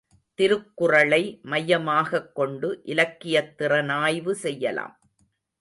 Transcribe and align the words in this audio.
திருக்குறளை 0.39 1.19
மையமாகக்கொண்டு 1.43 2.69
இலக்கியத்திறனாய்வு 2.85 4.31
செய்யலாம். 4.45 4.95